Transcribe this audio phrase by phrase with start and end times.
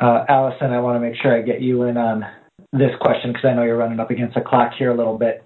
[0.00, 2.24] Uh, Allison, I want to make sure I get you in on
[2.72, 5.44] this question because I know you're running up against the clock here a little bit.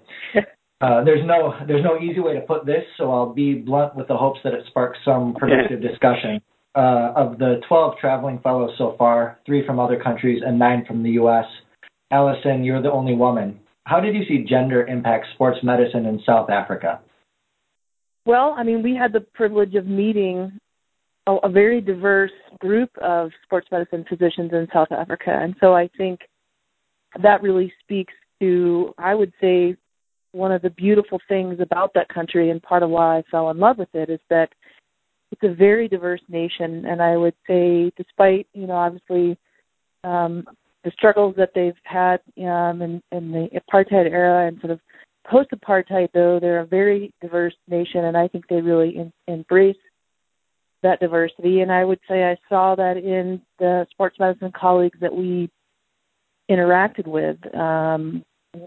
[0.81, 4.09] Uh, there's no there's no easy way to put this, so I'll be blunt with
[4.09, 6.41] the hopes that it sparks some productive discussion.
[6.75, 11.03] Uh, of the 12 traveling fellows so far, three from other countries and nine from
[11.03, 11.45] the U.S.
[12.11, 13.59] Allison, you're the only woman.
[13.85, 16.99] How did you see gender impact sports medicine in South Africa?
[18.25, 20.59] Well, I mean, we had the privilege of meeting
[21.27, 25.89] a, a very diverse group of sports medicine physicians in South Africa, and so I
[25.97, 26.21] think
[27.21, 29.75] that really speaks to, I would say,
[30.31, 33.59] one of the beautiful things about that country, and part of why I fell in
[33.59, 34.49] love with it is that
[35.31, 39.37] it's a very diverse nation, and I would say, despite you know, obviously.
[40.03, 40.45] Um,
[40.83, 44.79] the struggles that they've had um, in, in the apartheid era and sort of
[45.29, 49.77] post-apartheid, though they're a very diverse nation, and I think they really in, embrace
[50.83, 51.61] that diversity.
[51.61, 55.49] And I would say I saw that in the sports medicine colleagues that we
[56.49, 57.37] interacted with.
[57.55, 58.23] Um,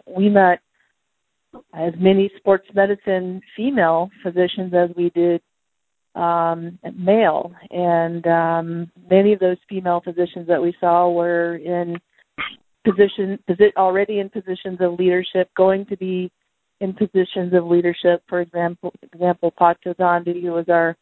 [0.07, 0.61] we met
[1.75, 5.41] as many sports medicine female physicians as we did
[6.15, 11.99] um, male, and um, many of those female physicians that we saw were in
[12.85, 13.39] position,
[13.77, 16.31] already in positions of leadership, going to be
[16.81, 18.23] in positions of leadership.
[18.29, 20.97] For example, example Phatho Zondi, who was our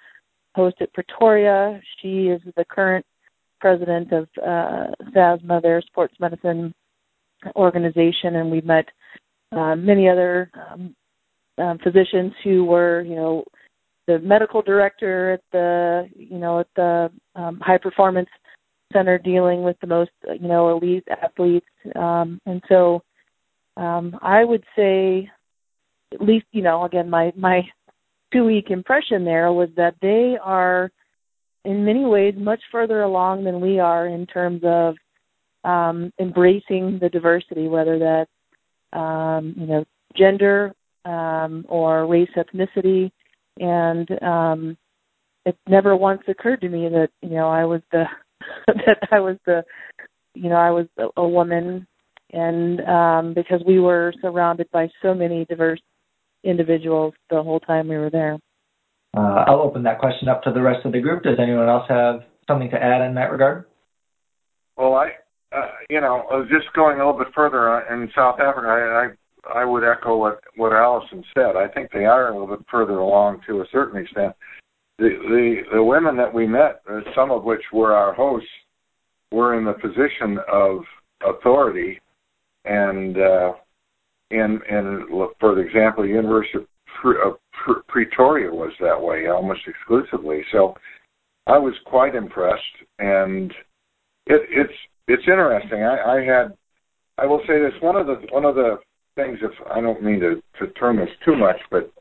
[0.54, 3.04] host at Pretoria, she is the current
[3.60, 6.74] president of uh, SASMA, their sports medicine
[7.56, 8.86] organization, and we met
[9.52, 10.94] uh, many other um,
[11.58, 13.44] um, physicians who were, you know,
[14.06, 18.28] the medical director at the, you know, at the um, high performance
[18.92, 23.02] center dealing with the most, you know, elite athletes, um, and so
[23.76, 25.30] um, I would say
[26.12, 27.62] at least you know again my my
[28.32, 30.90] two week impression there was that they are
[31.64, 34.96] in many ways much further along than we are in terms of
[35.64, 38.30] um, embracing the diversity, whether that's
[38.92, 39.84] um, you know
[40.16, 43.10] gender um, or race, ethnicity,
[43.58, 44.76] and um,
[45.46, 48.04] it never once occurred to me that you know I was the
[48.66, 49.64] that I was the
[50.34, 51.86] you know I was a, a woman,
[52.32, 55.80] and um, because we were surrounded by so many diverse
[56.44, 58.38] individuals the whole time we were there.
[59.16, 61.22] Uh, I'll open that question up to the rest of the group.
[61.22, 63.64] Does anyone else have something to add in that regard?
[64.76, 65.10] Well, I,
[65.56, 69.60] uh, you know, just going a little bit further uh, in South Africa, I, I,
[69.60, 71.56] I would echo what what Allison said.
[71.56, 74.34] I think they are a little bit further along to a certain extent.
[74.98, 78.48] The the the women that we met, uh, some of which were our hosts,
[79.30, 80.80] were in the position of
[81.24, 82.00] authority,
[82.64, 83.52] and uh,
[84.34, 85.06] in in
[85.40, 86.66] for example, the University of
[87.64, 90.42] Pre- Pretoria was that way almost exclusively.
[90.52, 90.74] So
[91.46, 92.62] I was quite impressed,
[92.98, 93.50] and
[94.26, 94.72] it, it's
[95.08, 95.82] it's interesting.
[95.82, 96.56] I, I had
[97.18, 98.78] I will say this one of the one of the
[99.16, 101.92] things if I don't mean to to turn this too much, but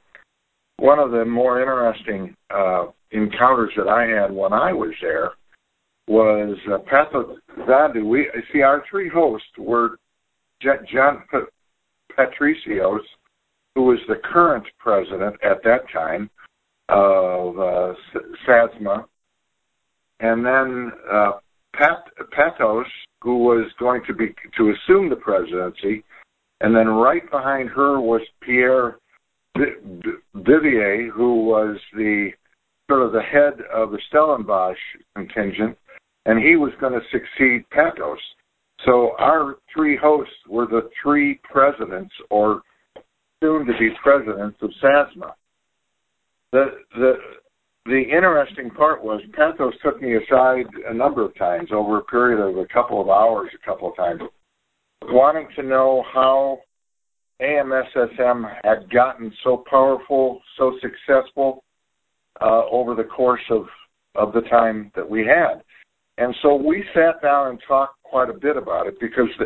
[0.78, 5.32] one of the more interesting uh, encounters that I had when I was there
[6.08, 6.80] was uh,
[7.68, 8.06] Zandu.
[8.06, 9.98] We see our three hosts were
[10.62, 11.24] John
[12.18, 13.02] Patricios,
[13.76, 16.30] who was the current president at that time
[16.90, 17.94] of uh,
[18.48, 19.06] SASMA,
[20.20, 21.32] and then uh,
[21.74, 22.86] Pat, Pathos,
[23.22, 26.04] who was going to be to assume the presidency,
[26.62, 28.98] and then right behind her was Pierre
[29.58, 32.30] Vivier, who was the
[32.90, 34.78] sort of the head of the Stellenbosch
[35.16, 35.78] contingent,
[36.26, 38.20] and he was going to succeed Pathos.
[38.86, 42.62] So our three hosts were the three presidents, or
[43.42, 45.32] soon to be presidents of SASMA.
[46.52, 47.14] The the
[47.86, 52.42] the interesting part was Pathos took me aside a number of times over a period
[52.42, 54.22] of a couple of hours, a couple of times,
[55.04, 56.60] wanting to know how
[57.42, 61.64] AMSSM had gotten so powerful, so successful
[62.40, 63.66] uh, over the course of
[64.16, 65.64] of the time that we had.
[66.18, 69.46] And so we sat down and talked quite a bit about it because the,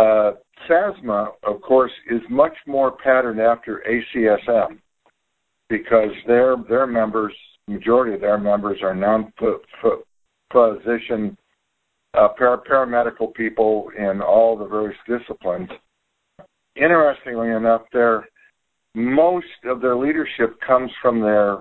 [0.00, 0.32] uh,
[0.66, 4.78] SASMA, of course, is much more patterned after ACSM
[5.68, 7.34] because their their members,
[7.66, 9.36] majority of their members, are non-physician
[12.14, 15.68] uh, para- paramedical people in all the various disciplines.
[16.74, 18.26] Interestingly enough, their
[18.94, 21.58] most of their leadership comes from their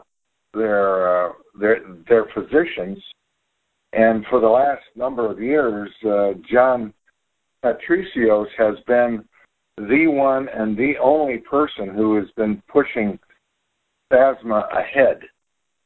[0.53, 3.03] their uh, their their physicians
[3.93, 6.93] and for the last number of years, uh, Jon
[7.63, 9.23] Patricios has been
[9.77, 13.19] the one and the only person who has been pushing
[14.11, 15.21] SASMA ahead.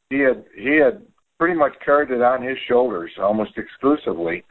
[0.10, 1.02] He had he had
[1.40, 4.44] pretty much carried it on his shoulders almost exclusively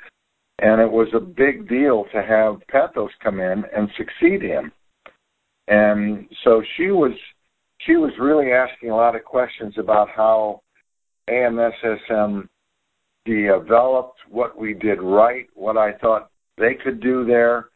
[0.63, 4.73] and it was a big deal to have Pathos come in and succeed him.
[5.69, 7.13] And so she was
[7.79, 10.61] she was really asking a lot of questions about how
[11.31, 12.47] AMSSM
[13.25, 17.67] developed, what we did right, what I thought they could do there,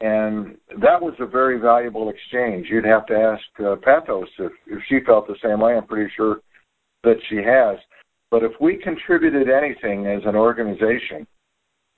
[0.00, 2.66] and that was a very valuable exchange.
[2.70, 5.74] You'd have to ask uh, Pathos if, if she felt the same way.
[5.74, 6.40] I'm pretty sure
[7.04, 7.78] that she has.
[8.30, 11.26] But if we contributed anything as an organization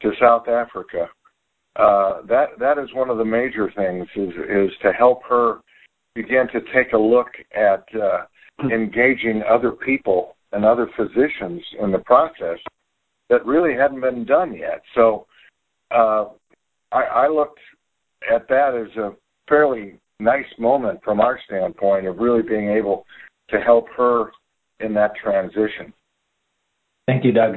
[0.00, 1.08] to South Africa,
[1.76, 5.60] uh, that that is one of the major things is is to help her
[6.14, 8.24] begin to take a look at uh,
[8.70, 12.58] engaging other people and other physicians in the process
[13.32, 14.82] that really hadn't been done yet.
[14.94, 15.26] So
[15.90, 16.26] uh,
[16.92, 17.60] I, I looked
[18.32, 19.12] at that as a
[19.48, 23.06] fairly nice moment from our standpoint of really being able
[23.48, 24.32] to help her
[24.80, 25.94] in that transition.
[27.06, 27.56] Thank you, Doug.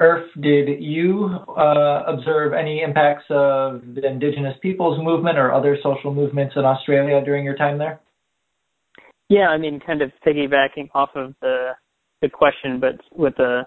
[0.00, 6.12] Irf, did you uh, observe any impacts of the Indigenous peoples movement or other social
[6.12, 7.98] movements in Australia during your time there?
[9.30, 11.70] Yeah, I mean, kind of piggybacking off of the
[12.20, 13.66] the question, but with a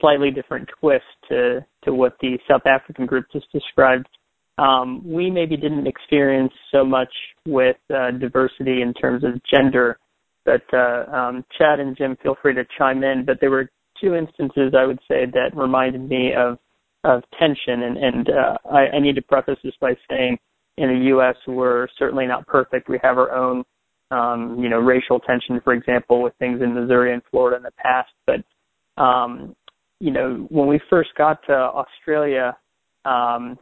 [0.00, 4.08] slightly different twist to to what the South African group just described.
[4.56, 7.12] Um, we maybe didn't experience so much
[7.46, 9.98] with uh, diversity in terms of gender,
[10.44, 13.24] but uh, um, Chad and Jim, feel free to chime in.
[13.24, 13.68] But there were
[14.00, 16.58] two instances I would say that reminded me of
[17.04, 20.38] of tension, and, and uh, I, I need to preface this by saying,
[20.76, 21.36] in the U.S.
[21.46, 22.88] we're certainly not perfect.
[22.88, 23.62] We have our own,
[24.10, 27.70] um, you know, racial tension, for example, with things in Missouri and Florida in the
[27.72, 28.10] past.
[28.26, 29.54] But um,
[30.00, 32.56] you know, when we first got to Australia,
[33.04, 33.58] um,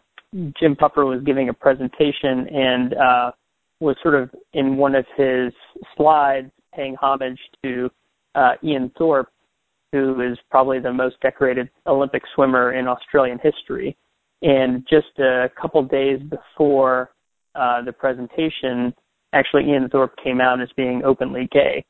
[0.59, 3.31] Jim Puffer was giving a presentation and uh,
[3.81, 5.53] was sort of in one of his
[5.97, 7.91] slides paying homage to
[8.35, 9.31] uh, Ian Thorpe,
[9.93, 13.97] who is probably the most decorated Olympic swimmer in Australian history.
[14.41, 17.11] And just a couple days before
[17.55, 18.95] uh, the presentation,
[19.33, 21.85] actually Ian Thorpe came out as being openly gay,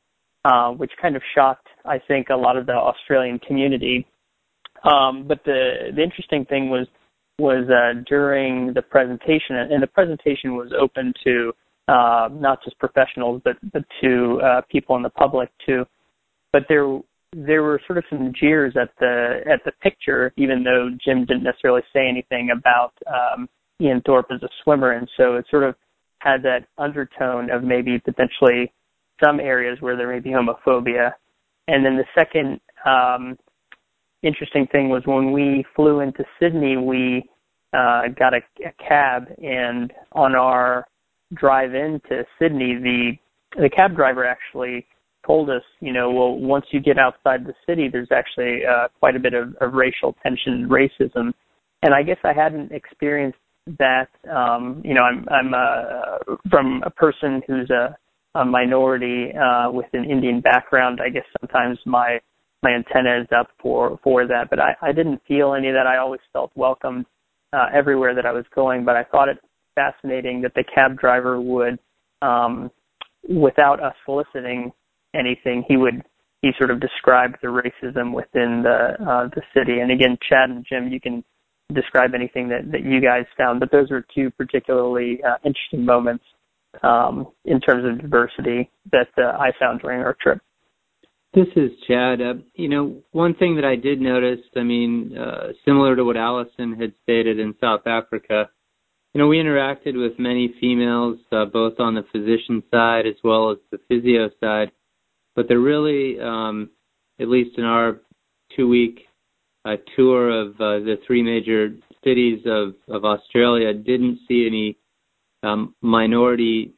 [0.44, 4.06] uh, which kind of shocked, I think, a lot of the Australian community.
[4.84, 6.87] Um, but the the interesting thing was
[7.38, 11.52] was uh, during the presentation, and the presentation was open to
[11.88, 15.84] uh, not just professionals, but but to uh, people in the public too.
[16.52, 17.00] But there
[17.34, 21.44] there were sort of some jeers at the at the picture, even though Jim didn't
[21.44, 23.49] necessarily say anything about um,
[23.81, 25.75] Ian Thorpe as a swimmer, and so it sort of
[26.19, 28.73] had that undertone of maybe potentially
[29.23, 31.12] some areas where there may be homophobia.
[31.69, 33.38] And then the second um,
[34.22, 37.24] interesting thing was when we flew into Sydney, we
[37.72, 40.86] uh, got a, a cab, and on our
[41.34, 43.12] drive into Sydney, the
[43.56, 44.86] the cab driver actually
[45.26, 49.14] told us, you know, well, once you get outside the city, there's actually uh, quite
[49.14, 51.32] a bit of, of racial tension and racism.
[51.82, 53.38] And I guess I hadn't experienced
[53.78, 54.08] that.
[54.30, 57.96] Um, you know, I'm I'm uh, from a person who's a,
[58.38, 61.00] a minority uh, with an Indian background.
[61.04, 62.19] I guess sometimes my
[62.62, 64.49] my antenna is up for for that.
[64.50, 65.87] But I, I didn't feel any of that.
[65.87, 67.06] I always felt welcomed
[67.53, 68.85] uh, everywhere that I was going.
[68.85, 69.38] But I thought it
[69.75, 71.79] fascinating that the cab driver would,
[72.20, 72.70] um,
[73.29, 74.73] without us soliciting
[75.14, 76.03] anything, he would
[76.43, 79.81] he sort of described the racism within the uh, the city.
[79.81, 81.25] And again, Chad and Jim, you can
[81.73, 83.60] describe anything that that you guys found.
[83.60, 86.25] But those are two particularly uh, interesting moments
[86.82, 90.41] um, in terms of diversity that uh, I found during our trip.
[91.34, 92.20] This is Chad.
[92.20, 96.19] Uh, you know, one thing that I did notice, I mean, uh, similar to what
[96.19, 98.51] Allison had stated in South Africa,
[99.15, 103.51] you know, we interacted with many females, uh, both on the physician side as well
[103.51, 104.72] as the physio side,
[105.34, 106.69] but there really, um,
[107.19, 108.01] at least in our
[108.55, 109.01] two-week
[109.65, 111.70] uh, tour of uh, the three major
[112.05, 114.77] cities of, of Australia, didn't see any
[115.43, 116.74] um, minority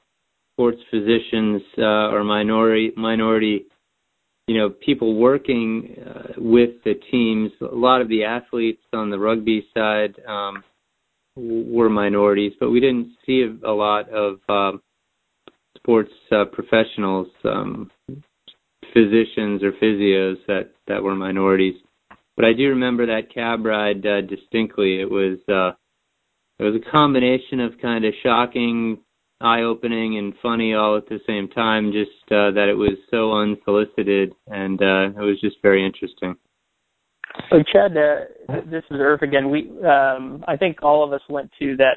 [0.52, 3.66] sports physicians uh, or minority minority
[4.46, 9.18] you know, people working uh, with the teams, a lot of the athletes on the
[9.18, 10.62] rugby side um,
[11.36, 14.82] were minorities, but we didn't see a, lot of um,
[15.76, 17.90] sports uh, professionals, um,
[18.92, 21.74] physicians or physios that that were minorities.
[22.36, 25.00] But I do remember that cab ride uh, distinctly.
[25.00, 25.76] It was uh,
[26.58, 28.98] it was a combination of kind of shocking
[29.44, 31.92] eye opening and funny all at the same time.
[31.92, 36.34] Just uh, that it was so unsolicited, and uh, it was just very interesting.
[37.50, 39.50] So Chad, uh, this is Irf again.
[39.50, 41.96] We, um, I think all of us went to that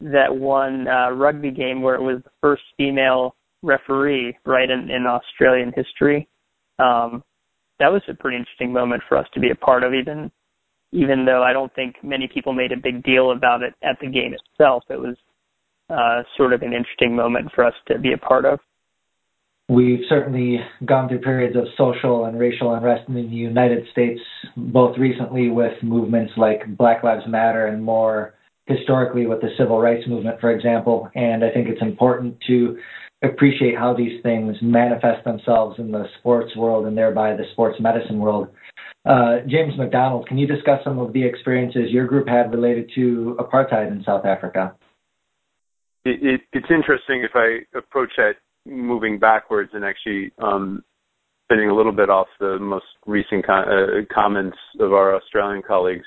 [0.00, 5.06] that one uh, rugby game where it was the first female referee, right in, in
[5.06, 6.28] Australian history.
[6.78, 7.24] Um,
[7.80, 10.30] that was a pretty interesting moment for us to be a part of, even
[10.92, 14.06] even though I don't think many people made a big deal about it at the
[14.06, 14.84] game itself.
[14.88, 15.16] It was
[15.90, 18.60] uh, sort of an interesting moment for us to be a part of.
[19.70, 24.20] We've certainly gone through periods of social and racial unrest in the United States,
[24.56, 30.06] both recently with movements like Black Lives Matter and more historically with the civil rights
[30.08, 31.10] movement, for example.
[31.14, 32.78] And I think it's important to
[33.22, 38.18] appreciate how these things manifest themselves in the sports world and thereby the sports medicine
[38.18, 38.48] world.
[39.04, 43.36] Uh, James McDonald, can you discuss some of the experiences your group had related to
[43.38, 44.74] apartheid in South Africa?
[46.04, 48.34] It, it, it's interesting if I approach that
[48.66, 50.84] moving backwards and actually um,
[51.44, 56.04] spinning a little bit off the most recent uh, comments of our Australian colleagues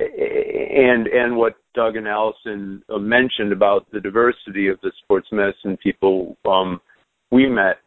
[0.00, 5.76] and and what Doug and Allison uh, mentioned about the diversity of the sports medicine
[5.82, 6.80] people um,
[7.30, 7.78] we met.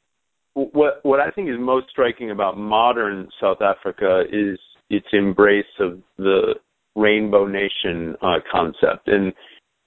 [0.53, 4.59] What what I think is most striking about modern South Africa is
[4.89, 6.55] its embrace of the
[6.95, 9.07] Rainbow Nation uh, concept.
[9.07, 9.31] And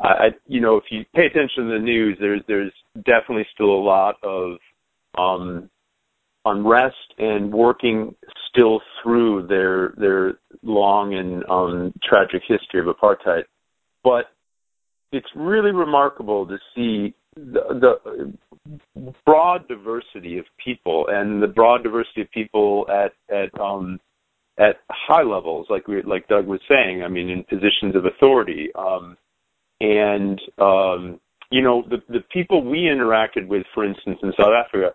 [0.05, 3.83] I, you know, if you pay attention to the news, there's there's definitely still a
[3.83, 4.59] lot of
[5.17, 5.71] um,
[6.45, 8.15] unrest and working
[8.51, 13.45] still through their their long and um, tragic history of apartheid.
[14.03, 14.27] But
[15.13, 17.99] it's really remarkable to see the,
[18.65, 23.99] the broad diversity of people and the broad diversity of people at at um,
[24.59, 27.03] at high levels, like we like Doug was saying.
[27.03, 29.17] I mean, in positions of authority, um,
[29.81, 34.91] and um, you know, the the people we interacted with, for instance, in South Africa,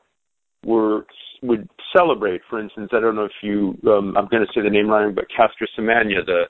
[0.66, 1.06] were
[1.42, 2.42] would celebrate.
[2.50, 5.14] For instance, I don't know if you, um, I'm going to say the name wrong,
[5.16, 6.44] but Caster Semenya, the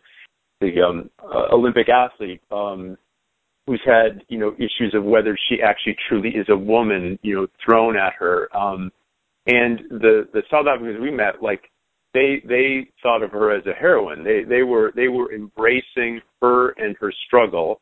[0.62, 2.98] the um, uh, Olympic athlete, um,
[3.67, 7.48] who's had you know issues of whether she actually truly is a woman, you know,
[7.63, 8.50] thrown at her.
[8.55, 8.91] Um,
[9.45, 11.62] and the the South Africans we met, like
[12.13, 14.24] they they thought of her as a heroine.
[14.24, 17.79] They they were they were embracing her and her struggle.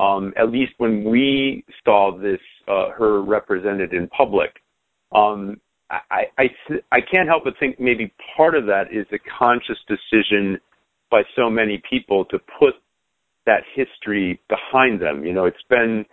[0.00, 4.50] Um, at least when we saw this, uh, her represented in public.
[5.14, 5.60] Um,
[5.90, 6.44] I, I
[6.90, 10.58] I can't help but think maybe part of that is a conscious decision
[11.10, 12.74] by so many people to put
[13.46, 15.24] that history behind them.
[15.24, 16.04] You know, it's been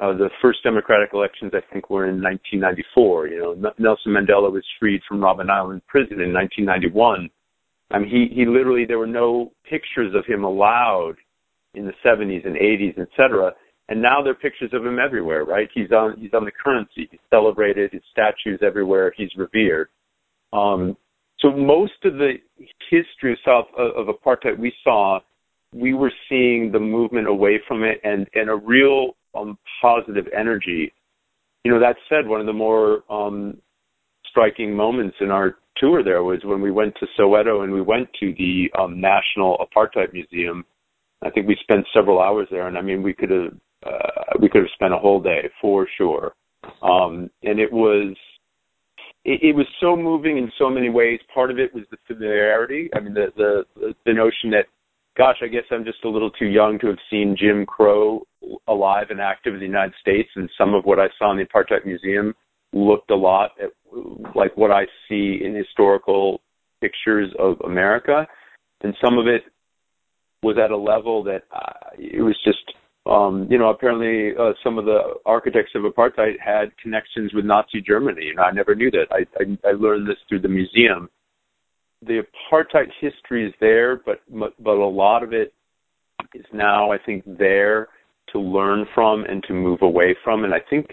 [0.00, 3.28] uh, the first democratic elections I think were in 1994.
[3.28, 7.28] You know, Nelson Mandela was freed from Robben Island prison in 1991.
[7.92, 11.16] I mean, he he literally there were no pictures of him allowed
[11.74, 13.52] in the 70s and 80s, etc.
[13.88, 15.68] and now there are pictures of him everywhere, right?
[15.74, 17.08] He's on he's on the currency.
[17.10, 17.92] He's celebrated.
[17.92, 19.12] His statues everywhere.
[19.16, 19.88] He's revered.
[20.52, 20.96] Um,
[21.40, 22.34] so most of the
[22.90, 25.20] history of South of apartheid we saw,
[25.72, 30.92] we were seeing the movement away from it and and a real um, positive energy.
[31.64, 33.58] You know, that said, one of the more um,
[34.28, 38.08] striking moments in our tour there was when we went to Soweto and we went
[38.20, 40.64] to the um, National Apartheid Museum.
[41.22, 43.52] I think we spent several hours there, and I mean, we could have
[43.86, 46.34] uh, we could have spent a whole day for sure.
[46.82, 48.14] Um, and it was
[49.24, 51.20] it, it was so moving in so many ways.
[51.34, 52.88] Part of it was the familiarity.
[52.94, 54.66] I mean, the the the notion that,
[55.16, 58.22] gosh, I guess I'm just a little too young to have seen Jim Crow
[58.66, 61.44] alive and active in the United States, and some of what I saw in the
[61.44, 62.34] Apartheid Museum
[62.72, 63.70] looked a lot at,
[64.34, 66.40] like what I see in historical
[66.80, 68.26] pictures of America,
[68.82, 69.42] and some of it
[70.42, 72.72] was at a level that uh, it was just
[73.06, 77.80] um, you know, apparently uh, some of the architects of apartheid had connections with Nazi
[77.80, 78.26] Germany.
[78.26, 79.06] You know, I never knew that.
[79.10, 81.08] I, I, I learned this through the museum.
[82.02, 85.52] The apartheid history is there, but but a lot of it
[86.34, 87.88] is now, I think, there
[88.32, 90.44] to learn from and to move away from.
[90.44, 90.86] And I think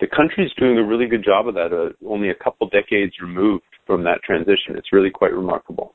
[0.00, 1.72] the country is doing a really good job of that.
[1.72, 5.94] Uh, only a couple decades removed from that transition, it's really quite remarkable.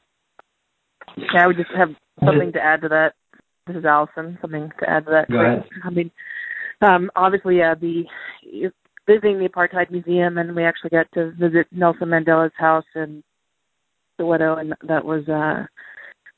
[1.17, 1.89] Yeah, I would just have
[2.24, 3.13] something to add to that.
[3.65, 4.38] This is Allison.
[4.41, 5.29] Something to add to that.
[5.29, 5.65] Go ahead.
[5.83, 6.12] I mean,
[6.81, 8.03] um, obviously, yeah, the
[9.07, 13.24] visiting the Apartheid Museum, and we actually got to visit Nelson Mandela's house in
[14.19, 15.65] Soweto, and that was uh,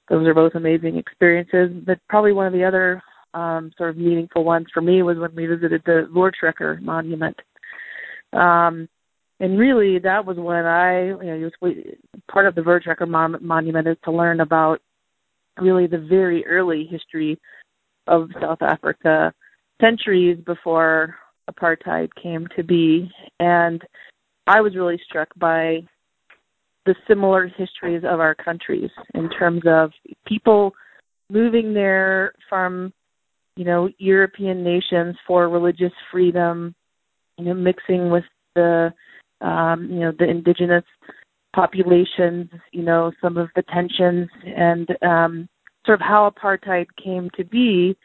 [0.10, 1.72] those are both amazing experiences.
[1.86, 3.02] But probably one of the other
[3.34, 7.38] um, sort of meaningful ones for me was when we visited the Voortrekker Monument.
[8.34, 8.88] Um,
[9.40, 11.74] and really, that was when I, you know, was,
[12.30, 14.82] part of the Voortrekker Mon- Monument is to learn about
[15.60, 17.40] really the very early history
[18.08, 19.34] of South Africa,
[19.80, 21.16] centuries before
[21.50, 23.10] apartheid came to be.
[23.40, 23.82] And
[24.48, 25.82] I was really struck by
[26.86, 29.92] the similar histories of our countries in terms of
[30.26, 30.74] people
[31.30, 32.92] moving there from,
[33.56, 36.74] you know, European nations for religious freedom,
[37.38, 38.24] you know, mixing with
[38.56, 38.92] the,
[39.42, 40.84] um, you know, the indigenous
[41.56, 45.50] populations, you know, some of the tensions and um
[45.86, 47.98] sort of how apartheid came to be,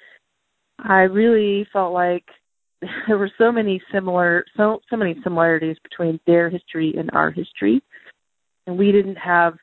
[0.78, 2.24] I really felt like
[3.06, 7.82] there were so many similar so so many similarities between their history and our history.
[8.66, 9.54] And we didn't have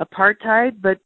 [0.00, 0.98] apartheid, but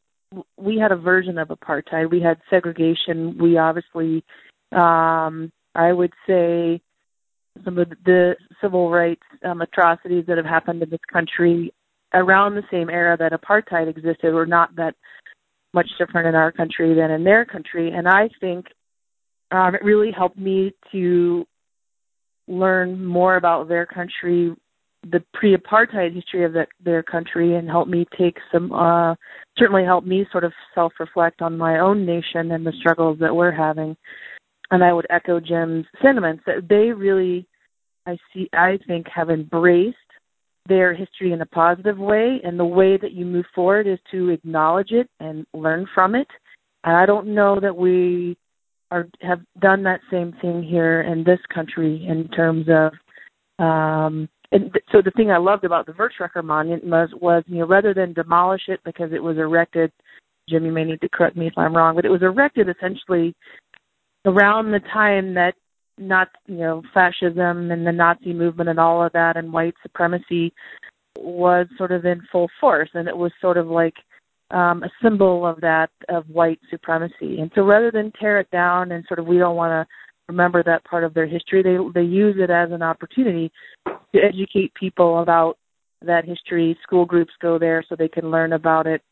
[0.56, 2.10] we had a version of apartheid.
[2.10, 3.38] We had segregation.
[3.38, 4.24] We obviously
[4.72, 6.82] um I would say
[7.64, 11.72] some of the civil rights um, atrocities that have happened in this country
[12.14, 14.94] around the same era that apartheid existed were not that
[15.72, 17.92] much different in our country than in their country.
[17.92, 18.66] And I think
[19.50, 21.46] um, it really helped me to
[22.48, 24.54] learn more about their country,
[25.02, 28.72] the pre-apartheid history of the, their country, and help me take some.
[28.72, 29.14] Uh,
[29.56, 33.52] certainly helped me sort of self-reflect on my own nation and the struggles that we're
[33.52, 33.96] having.
[34.70, 37.46] And I would echo Jim's sentiments that they really,
[38.06, 39.96] I see, I think, have embraced
[40.68, 42.40] their history in a positive way.
[42.44, 46.28] And the way that you move forward is to acknowledge it and learn from it.
[46.84, 48.36] And I don't know that we
[48.90, 52.92] are have done that same thing here in this country in terms of
[53.64, 57.60] um and th- so the thing I loved about the Voortrekker monument was was you
[57.60, 59.92] know rather than demolish it because it was erected
[60.48, 63.34] Jimmy may need to correct me if I'm wrong, but it was erected essentially
[64.24, 65.54] around the time that
[65.98, 70.52] not you know fascism and the Nazi movement and all of that and white supremacy
[71.18, 73.94] was sort of in full force and it was sort of like
[74.50, 77.38] um, a symbol of that of white supremacy.
[77.40, 79.92] And so rather than tear it down and sort of we don't want to
[80.28, 83.52] remember that part of their history, they they use it as an opportunity
[83.86, 85.56] to educate people about
[86.02, 86.76] that history.
[86.82, 89.02] School groups go there so they can learn about it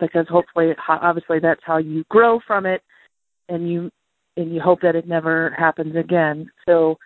[0.00, 2.82] because hopefully obviously that's how you grow from it
[3.48, 3.90] and you
[4.38, 6.50] and you hope that it never happens again.
[6.66, 6.96] So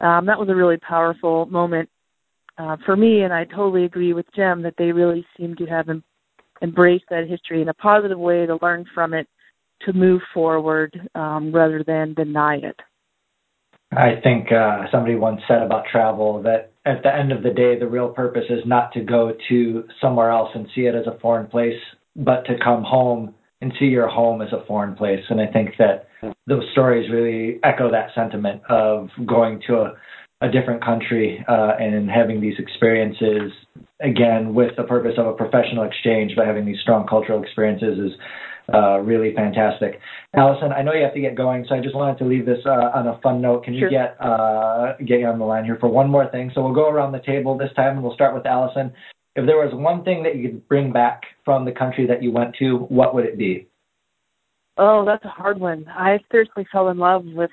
[0.00, 1.88] um, that was a really powerful moment
[2.56, 5.88] uh, for me, and I totally agree with Jim that they really seem to have
[5.88, 6.04] em-
[6.60, 9.28] embrace that history in a positive way to learn from it
[9.82, 12.76] to move forward um, rather than deny it.
[13.92, 17.78] I think uh, somebody once said about travel that at the end of the day,
[17.78, 21.18] the real purpose is not to go to somewhere else and see it as a
[21.20, 21.78] foreign place,
[22.16, 25.24] but to come home and see your home as a foreign place.
[25.30, 26.08] And I think that
[26.46, 29.92] those stories really echo that sentiment of going to a
[30.40, 33.50] a different country uh, and having these experiences
[34.00, 38.12] again with the purpose of a professional exchange, but having these strong cultural experiences is
[38.72, 39.98] uh, really fantastic.
[40.36, 42.58] Allison, I know you have to get going, so I just wanted to leave this
[42.66, 43.64] uh, on a fun note.
[43.64, 43.90] Can you sure.
[43.90, 46.52] get uh, get you on the line here for one more thing?
[46.54, 48.92] So we'll go around the table this time, and we'll start with Allison.
[49.36, 52.32] If there was one thing that you could bring back from the country that you
[52.32, 53.68] went to, what would it be?
[54.76, 55.86] Oh, that's a hard one.
[55.88, 57.50] I seriously fell in love with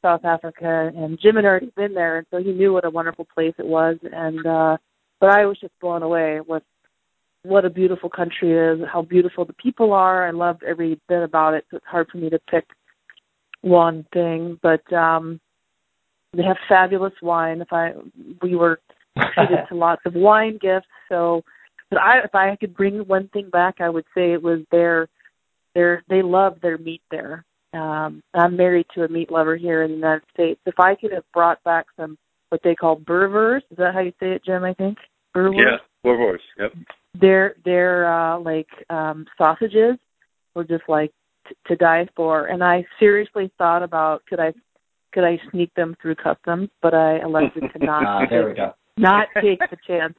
[0.00, 3.26] South Africa, and Jim had already been there, and so he knew what a wonderful
[3.34, 3.96] place it was.
[4.02, 4.76] And uh,
[5.20, 6.62] but I was just blown away with
[7.44, 10.26] what a beautiful country is, how beautiful the people are.
[10.26, 11.64] I loved every bit about it.
[11.70, 12.64] So it's hard for me to pick
[13.62, 15.40] one thing, but um,
[16.34, 17.60] they have fabulous wine.
[17.60, 17.92] If I
[18.40, 18.80] we were
[19.16, 21.42] treated to lots of wine gifts, so
[21.90, 25.08] but I if I could bring one thing back, I would say it was their
[25.74, 27.44] their they love their meat there
[27.74, 30.60] um, I'm married to a meat lover here in the United States.
[30.66, 32.18] If I could have brought back some
[32.50, 34.62] what they call boerewors, is that how you say it, Jim?
[34.62, 34.98] I think
[35.34, 35.62] boerewors.
[35.64, 36.38] Yeah, boerewors.
[36.58, 36.72] Yep.
[37.18, 39.96] They're they're uh, like um, sausages,
[40.54, 41.12] were just like
[41.48, 42.46] t- to die for.
[42.46, 44.52] And I seriously thought about could I
[45.12, 48.04] could I sneak them through customs, but I elected to not.
[48.06, 48.74] Ah, there we go.
[48.96, 50.14] Not take the chance.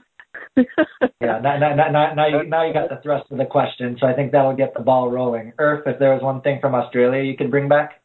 [0.57, 4.07] yeah, now, now, now, now, you, now you got the thrust of the question, so
[4.07, 5.53] I think that will get the ball rolling.
[5.59, 8.01] Irf, if there was one thing from Australia you could bring back?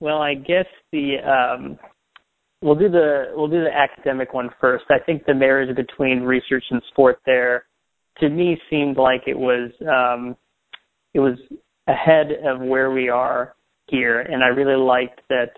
[0.00, 1.78] Well, I guess the um,
[2.62, 4.84] we'll do the we'll do the academic one first.
[4.90, 7.64] I think the marriage between research and sport there,
[8.20, 10.36] to me, seemed like it was um,
[11.14, 11.38] it was
[11.86, 13.54] ahead of where we are
[13.86, 15.52] here, and I really liked that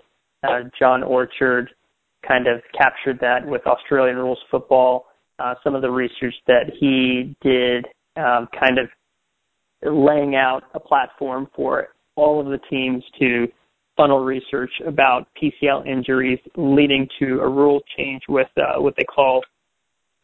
[0.47, 1.69] uh, John Orchard
[2.25, 5.07] kind of captured that with Australian rules football
[5.39, 8.87] uh, some of the research that he did, um, kind of
[9.83, 13.47] laying out a platform for all of the teams to
[13.95, 19.41] funnel research about PCL injuries, leading to a rule change with uh, what they call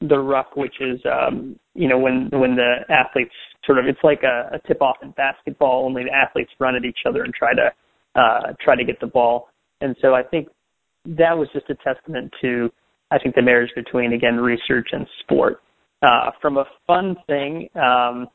[0.02, 3.34] the ruck, which is um, you know when when the athletes
[3.66, 6.84] sort of it's like a, a tip off in basketball, only the athletes run at
[6.84, 7.72] each other and try to
[8.20, 9.50] uh, try to get the ball.
[9.82, 10.48] And so I think
[11.06, 12.70] that was just a testament to
[13.12, 15.62] I think the marriage between again research and sport.
[16.02, 18.28] Uh, from a fun thing, um,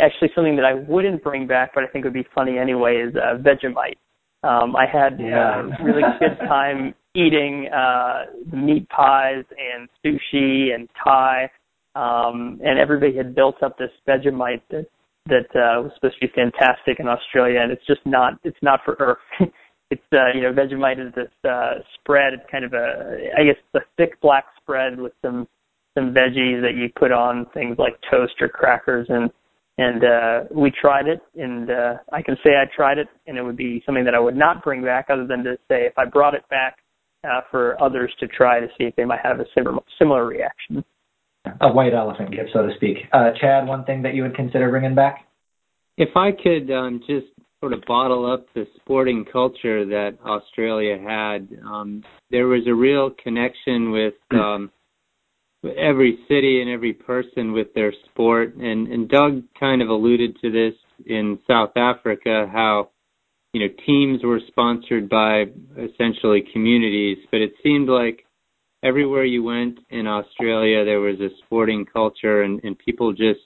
[0.00, 3.14] actually something that I wouldn't bring back, but I think would be funny anyway, is
[3.16, 3.96] uh, Vegemite.
[4.44, 5.62] Um, I had yeah.
[5.62, 11.50] uh, really good time eating uh, meat pies and sushi and Thai,
[11.94, 14.86] um, and everybody had built up this Vegemite that
[15.28, 18.34] that uh, was supposed to be fantastic in Australia, and it's just not.
[18.44, 19.18] It's not for Earth.
[19.90, 22.34] it's uh, you know Vegemite is this uh, spread.
[22.34, 25.46] It's kind of a I guess it's a thick black spread with some
[25.96, 29.30] some veggies that you put on things like toast or crackers and
[29.78, 33.42] and uh we tried it and uh I can say I tried it and it
[33.42, 36.04] would be something that I would not bring back other than to say if I
[36.04, 36.78] brought it back
[37.24, 40.84] uh for others to try to see if they might have a similar similar reaction.
[41.60, 42.98] A white elephant gift, so to speak.
[43.12, 45.26] Uh Chad, one thing that you would consider bringing back?
[45.96, 47.26] If I could um just
[47.60, 53.10] sort of bottle up the sporting culture that Australia had, um there was a real
[53.22, 54.70] connection with um
[55.76, 58.54] every city and every person with their sport.
[58.56, 60.74] And and Doug kind of alluded to this
[61.06, 62.90] in South Africa how
[63.52, 67.18] you know teams were sponsored by essentially communities.
[67.30, 68.24] But it seemed like
[68.82, 73.40] everywhere you went in Australia there was a sporting culture and and people just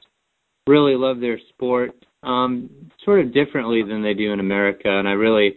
[0.67, 1.93] really love their sport
[2.23, 2.71] um
[3.05, 5.57] sort of differently than they do in America and I really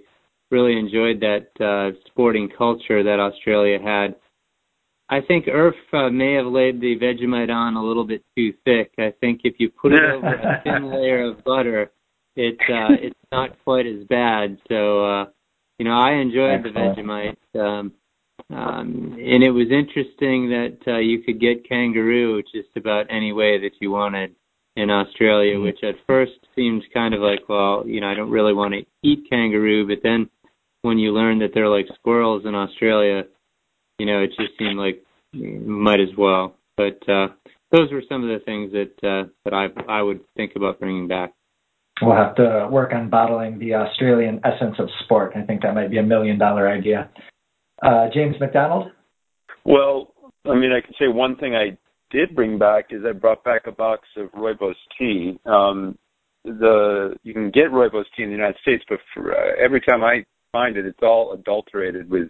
[0.51, 4.15] really enjoyed that uh sporting culture that Australia had
[5.09, 8.93] I think Irf uh, may have laid the Vegemite on a little bit too thick.
[8.97, 11.91] I think if you put it over a thin layer of butter,
[12.35, 14.57] it uh, it's not quite as bad.
[14.69, 15.25] So uh,
[15.77, 16.95] you know, I enjoyed Excellent.
[16.95, 17.93] the Vegemite, um,
[18.49, 23.59] um, and it was interesting that uh, you could get kangaroo just about any way
[23.59, 24.35] that you wanted
[24.75, 25.63] in Australia, mm-hmm.
[25.63, 28.85] which at first seemed kind of like, well, you know, I don't really want to
[29.07, 30.29] eat kangaroo, but then
[30.81, 33.23] when you learn that they're like squirrels in Australia
[33.99, 36.55] you know, it just seemed like might as well.
[36.77, 37.27] But uh,
[37.71, 41.07] those were some of the things that uh, that I I would think about bringing
[41.07, 41.33] back.
[42.01, 45.33] We'll have to work on bottling the Australian essence of sport.
[45.35, 47.09] I think that might be a million dollar idea.
[47.81, 48.91] Uh, James McDonald.
[49.63, 50.13] Well,
[50.45, 51.77] I mean, I can say one thing I
[52.13, 55.39] did bring back is I brought back a box of rooibos tea.
[55.45, 55.97] Um,
[56.45, 60.03] the you can get rooibos tea in the United States, but for, uh, every time
[60.03, 62.29] I find it, it's all adulterated with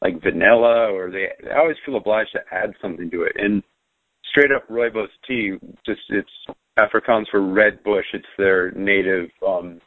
[0.00, 3.32] like vanilla or they, they always feel obliged to add something to it.
[3.36, 3.62] And
[4.30, 8.06] straight up rooibos tea, just it's Afrikaans for red bush.
[8.12, 9.80] It's their native um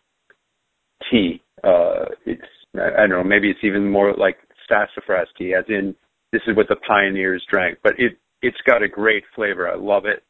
[1.09, 1.41] tea.
[1.63, 2.41] Uh it's
[2.75, 4.37] I don't know, maybe it's even more like
[4.69, 5.95] sassafras tea, as in
[6.31, 7.79] this is what the pioneers drank.
[7.83, 9.69] But it it's got a great flavor.
[9.69, 10.23] I love it.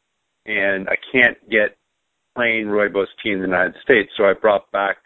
[0.44, 1.76] And I can't get
[2.34, 4.96] plain rooibos tea in the United States, so I brought back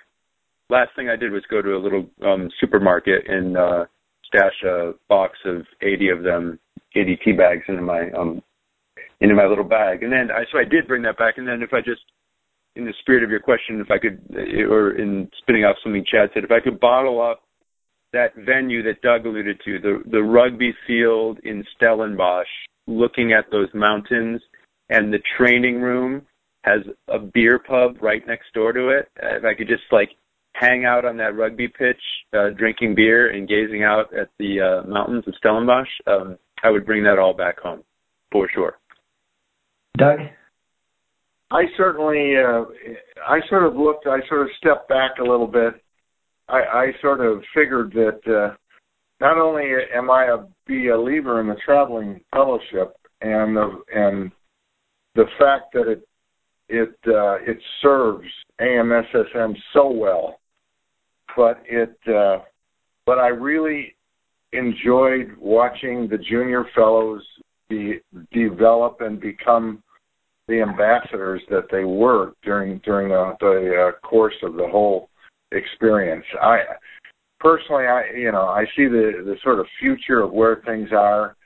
[0.71, 3.85] last thing I did was go to a little um supermarket and uh
[4.25, 6.59] stash a box of 80 of them,
[6.95, 8.43] 80 tea bags into my um
[9.21, 10.03] into my little bag.
[10.03, 11.39] And then I so I did bring that back.
[11.39, 12.03] And then if I just
[12.75, 14.21] in the spirit of your question, if I could,
[14.69, 17.41] or in spinning off something Chad said, if I could bottle up
[18.13, 22.47] that venue that Doug alluded to, the the rugby field in Stellenbosch,
[22.87, 24.41] looking at those mountains,
[24.89, 26.23] and the training room
[26.63, 29.09] has a beer pub right next door to it.
[29.23, 30.11] If I could just like
[30.55, 32.01] hang out on that rugby pitch,
[32.37, 36.87] uh, drinking beer and gazing out at the uh, mountains of Stellenbosch, um, I would
[36.87, 37.83] bring that all back home
[38.33, 38.79] for sure.
[39.99, 40.19] Doug?
[41.51, 42.65] I certainly, uh,
[43.27, 45.75] I sort of looked, I sort of stepped back a little bit.
[46.49, 48.57] I, I sort of figured that uh,
[49.21, 54.31] not only am I a be a believer in the traveling fellowship and the and
[55.15, 56.09] the fact that it
[56.69, 58.29] it uh, it serves
[58.61, 60.39] AMSSM so well
[61.37, 62.39] but it uh,
[63.05, 63.95] but I really
[64.53, 67.23] enjoyed watching the junior fellows
[67.69, 68.01] be,
[68.33, 69.83] develop and become
[70.49, 75.09] the ambassadors that they were during during the, the uh, course of the whole
[75.53, 76.25] experience.
[76.41, 76.59] I
[77.41, 81.37] personally, I you know, I see the the sort of future of where things are,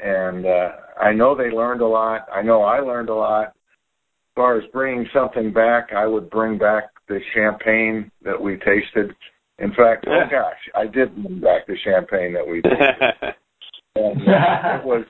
[0.00, 2.26] and uh, I know they learned a lot.
[2.34, 3.48] I know I learned a lot.
[3.48, 9.14] As far as bringing something back, I would bring back the champagne that we tasted.
[9.58, 13.34] In fact, oh gosh, I did bring back the champagne that we tasted.
[13.96, 15.04] and, uh, it was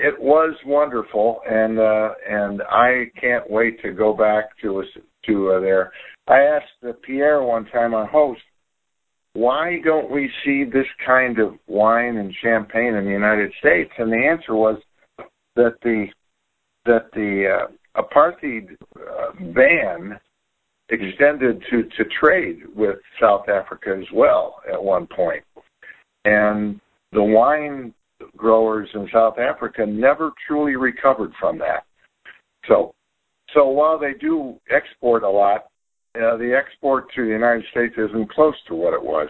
[0.00, 4.86] it was wonderful, and uh, and I can't wait to go back to us
[5.26, 5.92] to uh, there.
[6.28, 8.40] I asked uh, Pierre one time, our host,
[9.34, 13.90] why don't we see this kind of wine and champagne in the United States?
[13.98, 14.80] And the answer was
[15.56, 16.06] that the
[16.84, 20.18] that the uh, apartheid uh, ban
[20.88, 25.06] extended to, to trade with South Africa as well at one.
[26.24, 26.80] And
[27.12, 27.94] the wine
[28.36, 31.84] growers in South Africa never truly recovered from that.
[32.68, 32.94] So,
[33.54, 35.66] so while they do export a lot,
[36.16, 39.28] uh, the export to the United States isn't close to what it was,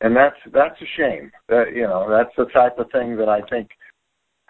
[0.00, 1.30] and that's that's a shame.
[1.48, 3.68] That you know that's the type of thing that I think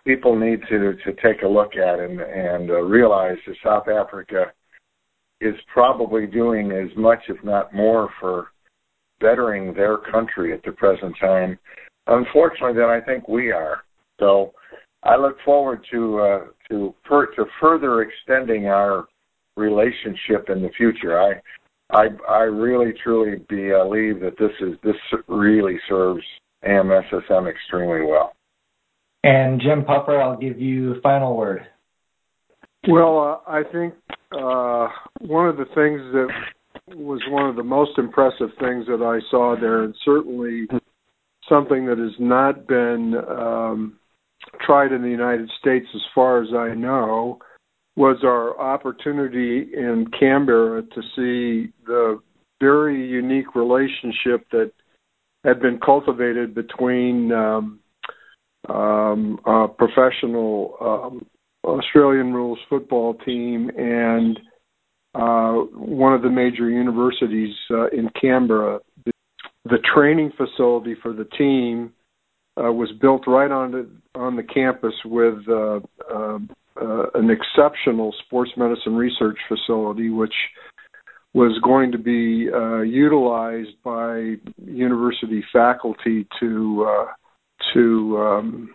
[0.06, 4.52] people need to to take a look at and and uh, realize that South Africa
[5.40, 8.48] is probably doing as much, if not more, for
[9.20, 11.58] bettering their country at the present time,
[12.08, 13.82] unfortunately, than I think we are.
[14.20, 14.52] So
[15.02, 19.06] I look forward to uh, to per, to further extending our
[19.59, 21.21] relationship in the future.
[21.21, 21.35] I
[21.90, 26.23] I I really truly believe that this is this really serves
[26.64, 28.33] AMSSM extremely well.
[29.25, 31.62] And Jim Puffer, I'll give you final word.
[32.88, 33.94] Well, uh, I think
[34.33, 34.88] uh,
[35.21, 36.29] one of the things that
[36.97, 40.66] was one of the most impressive things that I saw there, and certainly
[41.49, 43.99] something that has not been um,
[44.64, 47.38] tried in the United States, as far as I know,
[47.98, 52.20] was our opportunity in Canberra to see the
[52.61, 54.70] very unique relationship that
[55.44, 57.80] had been cultivated between um,
[58.68, 61.26] um, a professional um,
[61.64, 64.38] Australian rules football team and
[65.16, 68.78] uh, one of the major universities uh, in Canberra.
[69.06, 69.12] The,
[69.64, 71.92] the training facility for the team
[72.56, 75.80] uh, was built right on the on the campus with uh,
[76.12, 76.38] uh,
[77.14, 80.34] an exceptional sports medicine research facility, which
[81.34, 87.06] was going to be uh, utilized by university faculty to uh,
[87.74, 88.74] to um,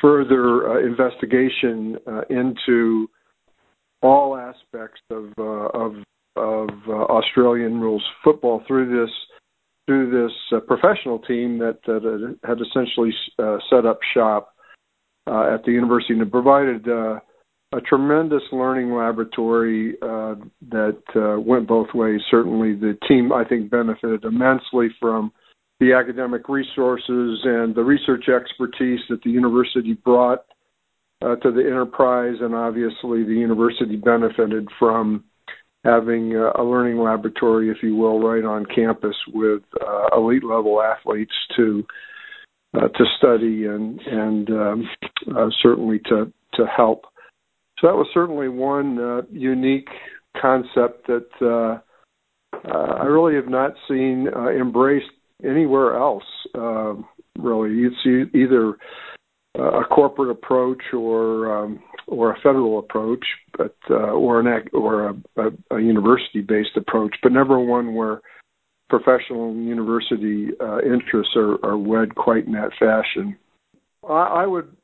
[0.00, 3.08] further uh, investigation uh, into
[4.02, 5.94] all aspects of uh, of,
[6.36, 9.12] of Australian rules football through this
[9.86, 13.10] through this professional team that, that had essentially
[13.68, 14.53] set up shop
[15.26, 16.86] at the university and provided
[17.74, 20.36] a tremendous learning laboratory uh,
[20.70, 22.20] that uh, went both ways.
[22.30, 25.32] Certainly, the team I think benefited immensely from
[25.80, 30.44] the academic resources and the research expertise that the university brought
[31.20, 35.24] uh, to the enterprise, and obviously the university benefited from
[35.84, 40.80] having uh, a learning laboratory, if you will, right on campus with uh, elite level
[40.80, 41.92] athletes to uh,
[42.74, 44.88] to study and and um,
[45.36, 47.06] uh, certainly to to help.
[47.78, 49.88] So that was certainly one uh, unique
[50.40, 51.80] concept that uh,
[52.70, 55.10] I really have not seen embraced
[55.44, 56.24] anywhere else.
[56.54, 56.94] Uh,
[57.38, 58.74] really, it's either
[59.56, 63.24] a corporate approach or um, or a federal approach,
[63.56, 68.20] but uh, or an or a, a, a university-based approach, but never one where
[68.98, 73.36] professional and university uh, interests are, are wed quite in that fashion.
[74.08, 74.76] I, I would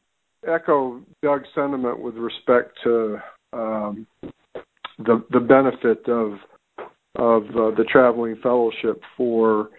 [0.46, 3.18] echo Doug's sentiment with respect to
[3.52, 4.06] um,
[4.98, 6.32] the the benefit of
[7.16, 9.70] of uh, the traveling fellowship for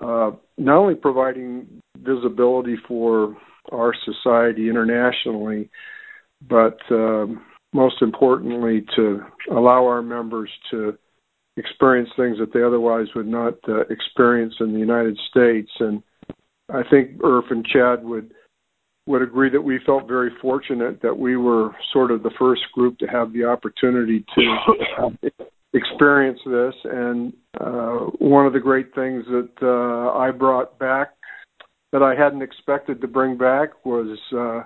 [0.00, 1.66] uh, not only providing
[1.98, 3.36] visibility for
[3.72, 5.68] our society internationally,
[6.48, 7.26] but uh,
[7.74, 10.96] most importantly, to allow our members to
[11.58, 15.70] experience things that they otherwise would not uh, experience in the United States.
[15.80, 16.02] And
[16.70, 18.32] I think Irf and Chad would
[19.06, 22.98] would agree that we felt very fortunate that we were sort of the first group
[22.98, 25.10] to have the opportunity to
[25.72, 26.74] experience this.
[26.84, 31.14] And uh, one of the great things that uh, I brought back
[31.90, 34.64] that I hadn't expected to bring back was uh,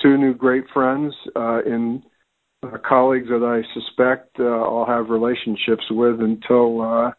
[0.00, 2.02] two new great friends uh, in
[2.62, 7.10] uh, colleagues that I suspect uh, I'll have relationships with until uh,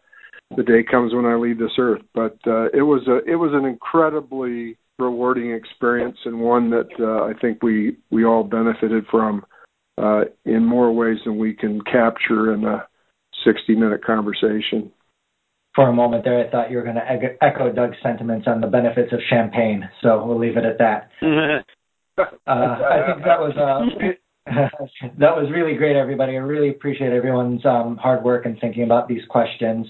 [0.56, 2.01] the day comes when I leave this earth.
[2.13, 7.25] But uh, it was a it was an incredibly rewarding experience and one that uh,
[7.25, 9.43] I think we we all benefited from
[9.97, 12.88] uh, in more ways than we can capture in a
[13.45, 14.91] 60 minute conversation.
[15.73, 18.67] For a moment there, I thought you were going to echo Doug's sentiments on the
[18.67, 21.10] benefits of champagne, so we'll leave it at that.
[22.17, 24.12] uh, I think that was uh,
[24.45, 26.34] that was really great, everybody.
[26.34, 29.86] I really appreciate everyone's um, hard work and thinking about these questions.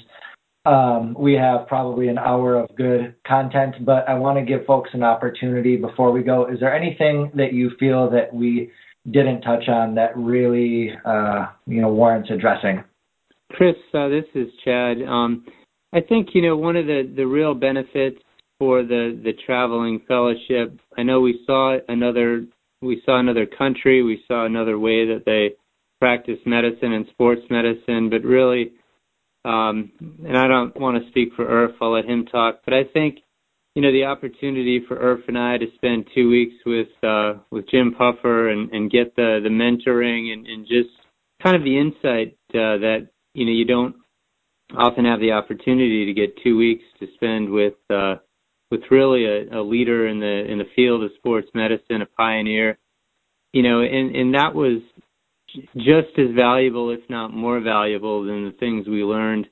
[0.66, 4.92] Um, we have probably an hour of good content, but I want to give folks
[4.94, 6.46] an opportunity before we go.
[6.46, 8.72] Is there anything that you feel that we
[9.10, 12.84] didn't touch on that really, uh, you know, warrants addressing?
[13.54, 15.02] Chris, uh, this is Chad.
[15.02, 15.46] Um,
[15.94, 18.20] I think you know one of the real benefits
[18.60, 20.80] for the traveling fellowship.
[20.98, 22.46] I know we saw another
[22.82, 25.56] we saw another country, we saw another way that they
[26.00, 28.72] practice medicine and sports medicine, but really,
[29.46, 29.92] um,
[30.26, 31.76] and I don't want to speak for Irf.
[31.82, 33.20] I'll let him talk, but I think
[33.76, 37.70] you know the opportunity for Irf and I to spend two weeks with uh, with
[37.70, 40.90] Jim Puffer and, and get the the mentoring and, and just
[41.42, 43.96] kind of the insight uh, that you know you don't
[44.78, 48.16] often have the opportunity to get two weeks to spend with uh,
[48.72, 52.78] with really a, a leader in the in the field of sports medicine, a pioneer.
[53.54, 54.82] You know, and and that was
[55.76, 59.48] just as valuable, if not more valuable, than the things we learned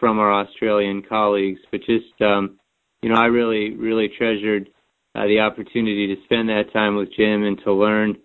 [0.00, 1.60] from our Australian colleagues.
[1.70, 2.58] But just, um,
[3.02, 4.68] you know, I really, really treasured
[5.14, 8.16] uh, the opportunity to spend that time with Jim and to learn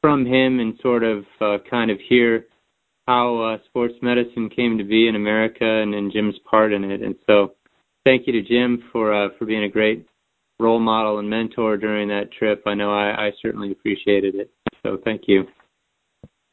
[0.00, 2.46] from him and sort of uh, kind of hear
[3.06, 7.02] how uh, sports medicine came to be in America and, and Jim's part in it.
[7.02, 7.55] And so,
[8.06, 10.06] thank you to Jim for uh, for being a great
[10.58, 12.62] role model and mentor during that trip.
[12.66, 14.50] I know I, I certainly appreciated it.
[14.82, 15.44] So, thank you.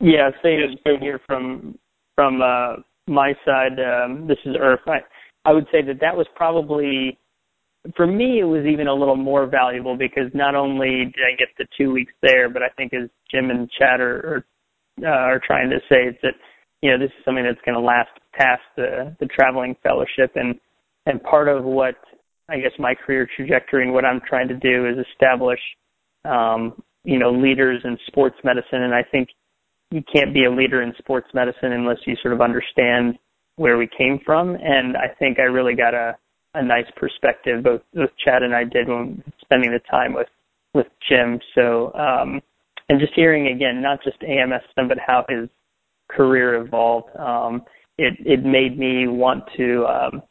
[0.02, 1.78] Yeah, same, same here from
[2.16, 3.80] from uh, my side.
[3.80, 4.80] Um, this is Irf.
[4.88, 5.00] I,
[5.46, 7.18] I would say that that was probably
[7.96, 11.50] for me it was even a little more valuable because not only did I get
[11.58, 14.46] the two weeks there, but I think as Jim and Chad are,
[15.02, 16.34] are, uh, are trying to say, it's that
[16.82, 20.60] you know this is something that's going to last past the the traveling fellowship, and
[21.06, 21.96] and part of what
[22.50, 25.60] I guess my career trajectory and what I'm trying to do is establish
[26.26, 29.30] um, you know leaders in sports medicine, and I think
[29.92, 33.18] you can't be a leader in sports medicine unless you sort of understand
[33.56, 36.18] where we came from, and I think I really got a
[36.56, 40.28] a nice perspective both, both Chad and I did when spending the time with
[40.74, 41.40] with Jim.
[41.56, 42.42] So um,
[42.90, 45.50] and just hearing again not just AMSSM but how his
[46.10, 47.16] career evolved.
[47.18, 47.64] Um,
[47.98, 50.22] it it made me want to um,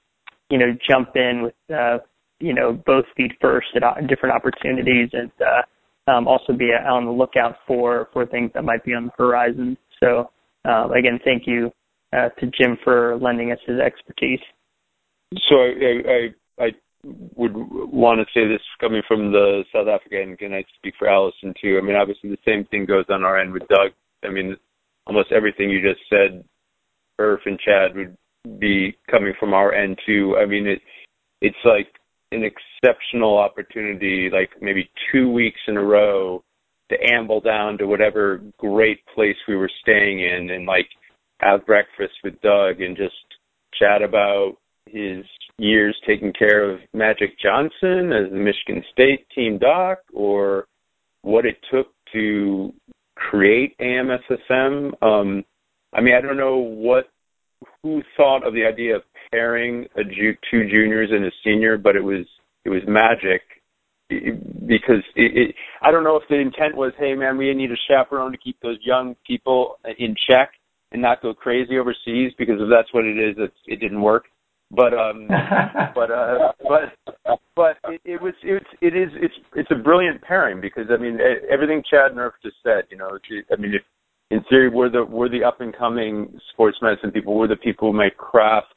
[0.52, 1.96] you know jump in with uh,
[2.38, 7.10] you know both feet first at different opportunities and uh, um, also be on the
[7.10, 9.78] lookout for for things that might be on the horizon.
[9.98, 10.30] So
[10.68, 11.72] uh, again, thank you
[12.12, 14.40] uh, to Jim for lending us his expertise.
[15.48, 16.68] So I, I, I
[17.02, 21.08] would want to say this coming from the South Africa, and can I speak for
[21.08, 21.78] Allison too?
[21.82, 23.92] I mean, obviously the same thing goes on our end with Doug.
[24.22, 24.54] I mean,
[25.06, 26.44] almost everything you just said,
[27.18, 28.16] Irf and Chad would
[28.58, 30.36] be coming from our end too.
[30.40, 30.80] I mean, it
[31.40, 31.88] it's like
[32.30, 36.42] an exceptional opportunity, like maybe two weeks in a row,
[36.90, 40.88] to amble down to whatever great place we were staying in and like
[41.40, 43.14] have breakfast with Doug and just
[43.78, 45.24] chat about his
[45.58, 50.66] years taking care of Magic Johnson as the Michigan State team doc, or
[51.22, 52.72] what it took to
[53.14, 54.92] create AMSSM.
[55.02, 55.44] Um,
[55.94, 57.06] I mean, I don't know what
[57.82, 61.96] who thought of the idea of pairing a ju- two juniors and a senior, but
[61.96, 62.26] it was
[62.64, 63.42] it was magic
[64.08, 67.76] because it, it, I don't know if the intent was, hey man, we need a
[67.88, 70.52] chaperone to keep those young people in check
[70.92, 74.24] and not go crazy overseas because if that's what it is, it's, it didn't work.
[74.70, 75.28] But um,
[75.94, 80.60] but uh, but but it, it was it's it is it's it's a brilliant pairing
[80.60, 81.18] because I mean
[81.50, 82.84] everything Chad Nerf just said.
[82.90, 83.18] You know,
[83.52, 83.82] I mean, if,
[84.32, 87.36] in theory, we're the we're the up and coming sports medicine people.
[87.36, 88.74] We're the people who may craft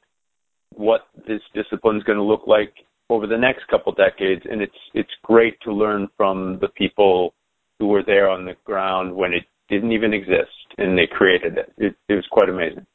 [0.73, 2.73] what this discipline is going to look like
[3.09, 7.33] over the next couple decades, and it's it's great to learn from the people
[7.79, 11.73] who were there on the ground when it didn't even exist and they created it.
[11.77, 12.85] It, it was quite amazing.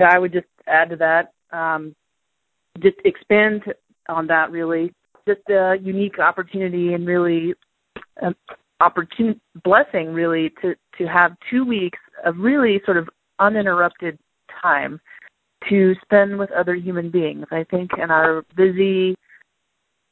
[0.00, 1.32] Yeah, I would just add to that.
[1.56, 1.94] Um,
[2.80, 3.62] just expand
[4.08, 4.92] on that really.
[5.26, 7.54] Just a unique opportunity and really
[8.20, 8.34] an
[8.80, 14.18] opportun blessing really to to have two weeks of really sort of uninterrupted
[14.62, 15.00] time
[15.68, 17.46] to spend with other human beings.
[17.50, 19.16] I think in our busy,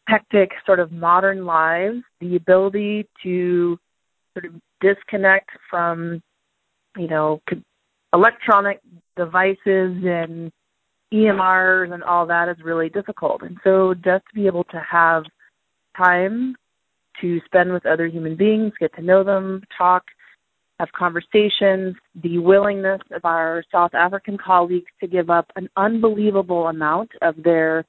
[0.09, 3.79] hectic sort of modern lives, the ability to
[4.35, 6.23] sort of disconnect from,
[6.97, 7.41] you know,
[8.13, 8.81] electronic
[9.17, 9.59] devices
[10.05, 10.53] and
[11.13, 13.43] EMRs and all that is really difficult.
[13.43, 15.25] And so just to be able to have
[15.97, 16.57] time
[17.21, 20.05] to spend with other human beings, get to know them, talk,
[20.79, 27.11] have conversations, the willingness of our South African colleagues to give up an unbelievable amount
[27.23, 27.85] of their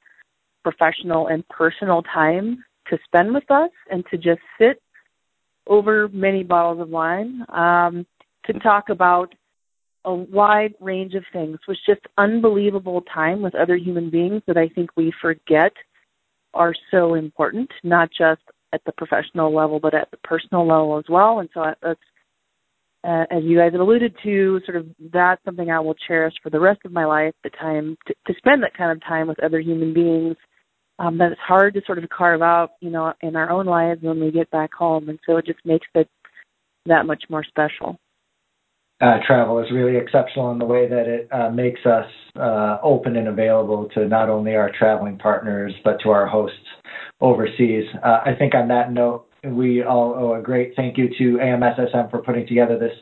[0.63, 4.81] professional and personal time to spend with us and to just sit
[5.67, 8.05] over many bottles of wine um,
[8.45, 9.33] to talk about
[10.05, 14.69] a wide range of things was just unbelievable time with other human beings that I
[14.69, 15.73] think we forget
[16.53, 18.41] are so important, not just
[18.77, 21.39] at the professional level, but at the personal level as well.
[21.39, 21.99] And so that's,
[23.03, 26.49] uh, as you guys have alluded to, sort of that's something I will cherish for
[26.49, 27.33] the rest of my life.
[27.43, 30.35] The time to, to spend that kind of time with other human beings
[30.99, 34.01] um, that it's hard to sort of carve out, you know, in our own lives
[34.01, 35.09] when we get back home.
[35.09, 36.09] And so it just makes it
[36.85, 37.97] that much more special
[38.99, 42.05] travel is really exceptional in the way that it uh, makes us
[42.39, 46.57] uh, open and available to not only our traveling partners but to our hosts
[47.21, 47.85] overseas.
[48.03, 52.09] Uh, I think on that note, we all owe a great thank you to AMSSM
[52.09, 52.93] for putting together this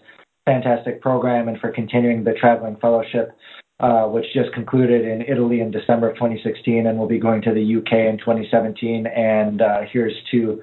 [0.46, 3.32] fantastic program and for continuing the traveling fellowship,
[3.80, 7.54] uh, which just concluded in Italy in December of 2016 and will be going to
[7.54, 9.08] the UK in 2017.
[9.08, 10.62] And uh, here's to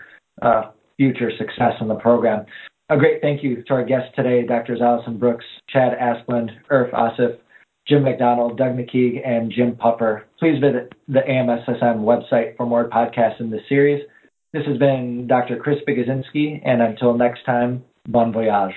[0.99, 2.45] future success in the program.
[2.93, 4.83] A great thank you to our guests today, Drs.
[4.83, 7.39] Allison Brooks, Chad Asplund, Irf Asif,
[7.89, 10.27] Jim McDonald, Doug McKeag, and Jim Puffer.
[10.39, 14.03] Please visit the AMSSM website for more podcasts in this series.
[14.53, 15.57] This has been Dr.
[15.57, 18.75] Chris Bigozinski, and until next time, bon voyage.